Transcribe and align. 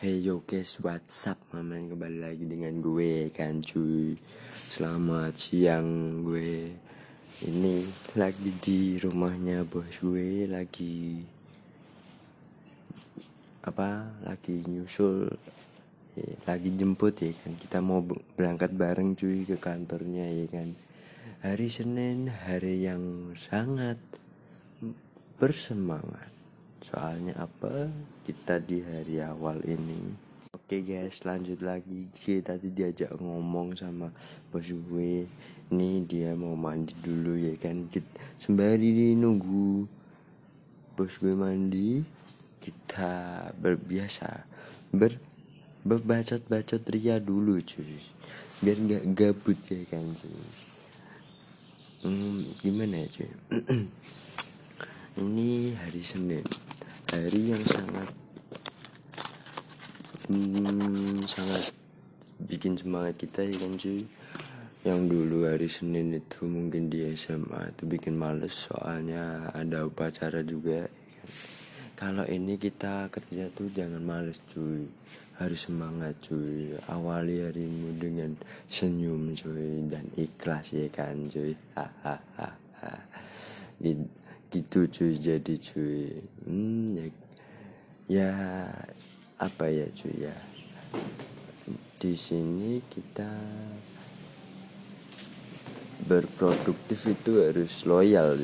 Hey 0.00 0.24
yo 0.24 0.40
guys, 0.48 0.80
what's 0.80 1.28
up 1.28 1.36
maman 1.52 1.92
Kembali 1.92 2.24
lagi 2.24 2.48
dengan 2.48 2.72
gue 2.80 3.28
kan 3.36 3.60
cuy. 3.60 4.16
Selamat 4.72 5.36
siang 5.36 6.24
gue. 6.24 6.72
Ini 7.44 7.84
lagi 8.16 8.48
di 8.64 8.96
rumahnya 8.96 9.60
bos 9.68 9.92
gue 10.00 10.48
Lagi 10.48 11.20
Apa 13.60 14.24
Lagi 14.24 14.64
nyusul 14.64 15.28
eh, 16.16 16.32
Lagi 16.48 16.72
jemput 16.80 17.20
ya 17.20 17.36
kan. 17.36 17.60
Kita 17.60 17.84
mau 17.84 18.00
berangkat 18.40 18.72
bareng 18.72 19.12
cuy 19.12 19.44
ke 19.44 19.60
kantornya 19.60 20.24
ya 20.32 20.48
kan. 20.48 20.72
Hari 21.44 21.68
Senin 21.68 22.32
Hari 22.32 22.88
yang 22.88 23.36
sangat 23.36 24.00
Bersemangat 25.36 26.39
Soalnya 26.80 27.36
apa? 27.36 27.92
Kita 28.24 28.56
di 28.56 28.80
hari 28.80 29.20
awal 29.20 29.60
ini. 29.68 30.16
Oke 30.56 30.80
guys, 30.80 31.28
lanjut 31.28 31.60
lagi. 31.60 32.08
Kita 32.08 32.56
tadi 32.56 32.72
diajak 32.72 33.20
ngomong 33.20 33.76
sama 33.76 34.08
bos 34.48 34.64
gue. 34.64 35.28
Nih 35.76 35.96
dia 36.08 36.32
mau 36.32 36.56
mandi 36.56 36.96
dulu 37.04 37.36
ya 37.36 37.52
kan. 37.60 37.84
Sembari 38.40 38.96
di 38.96 39.08
nunggu 39.12 39.84
bos 40.96 41.20
gue 41.20 41.36
mandi, 41.36 42.00
kita 42.64 43.12
berbiasa 43.60 44.48
ber 44.88 45.20
berbacot-bacot 45.84 46.82
ria 46.96 47.20
dulu 47.20 47.60
cuy. 47.60 48.00
Biar 48.64 48.76
nggak 48.80 49.04
gabut 49.12 49.60
ya 49.68 49.84
kan 49.84 50.16
cuy. 50.16 50.44
Hmm, 52.08 52.40
gimana 52.64 53.04
ya 53.04 53.08
cuy? 53.12 53.30
ini 55.20 55.76
hari 55.76 56.00
Senin 56.00 56.69
hari 57.10 57.50
yang 57.50 57.64
sangat 57.66 58.08
hmm, 60.30 61.26
sangat 61.26 61.74
bikin 62.46 62.78
semangat 62.78 63.18
kita 63.18 63.42
ya 63.42 63.56
kan 63.58 63.74
cuy? 63.74 64.06
Yang 64.80 65.00
dulu 65.12 65.44
hari 65.44 65.68
Senin 65.68 66.14
itu 66.16 66.46
mungkin 66.48 66.88
di 66.88 67.04
SMA 67.18 67.74
itu 67.74 67.84
bikin 67.84 68.16
males 68.16 68.54
soalnya 68.54 69.50
ada 69.52 69.84
upacara 69.84 70.40
juga 70.46 70.86
ya 70.86 70.88
kan? 70.88 70.98
kalau 72.00 72.24
ini 72.24 72.56
kita 72.56 73.12
kerja 73.12 73.52
tuh 73.52 73.68
jangan 73.74 74.00
males 74.00 74.40
cuy. 74.48 74.88
Harus 75.36 75.68
semangat 75.68 76.16
cuy. 76.24 76.76
Awali 76.88 77.44
harimu 77.44 77.96
dengan 77.96 78.36
senyum 78.68 79.36
cuy 79.36 79.84
dan 79.88 80.08
ikhlas 80.16 80.72
ya 80.72 80.88
kan 80.88 81.28
cuy? 81.28 81.52
Hahaha 81.76 82.60
gitu 83.80 84.19
gitu 84.50 84.90
cuy 84.90 85.14
jadi 85.14 85.54
cuy. 85.62 86.10
Hmm, 86.42 86.90
ya, 86.90 87.06
ya 88.10 88.30
apa 89.38 89.70
ya 89.70 89.86
cuy 89.94 90.26
ya? 90.26 90.36
Di 92.00 92.18
sini 92.18 92.82
kita 92.90 93.30
berproduktif 96.10 97.14
itu 97.14 97.38
harus 97.38 97.86
loyal 97.86 98.34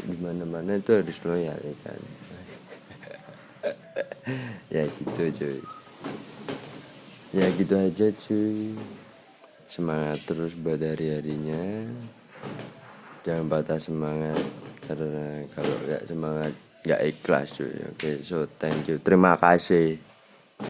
di 0.00 0.16
mana 0.22 0.48
mana 0.48 0.80
itu 0.80 0.96
harus 0.96 1.20
loyal 1.20 1.60
ya 1.60 1.76
kan? 1.84 2.00
Ya 4.70 4.86
gitu 4.86 5.22
cuy. 5.36 5.60
Ya 7.36 7.46
gitu 7.52 7.74
aja 7.76 8.06
cuy. 8.16 8.72
Semangat 9.68 10.24
terus 10.24 10.56
buat 10.56 10.80
hari 10.80 11.12
harinya 11.12 11.90
jangan 13.26 13.46
patah 13.48 13.80
semangat 13.80 14.40
karena 14.88 15.44
kalau 15.52 15.76
nggak 15.86 16.02
semangat 16.08 16.52
nggak 16.80 17.00
ikhlas 17.12 17.48
cuy. 17.56 17.68
Oke 17.68 17.84
okay, 17.94 18.14
so 18.24 18.48
thank 18.58 18.88
you. 18.88 18.96
Terima 19.00 19.36
kasih 19.36 20.00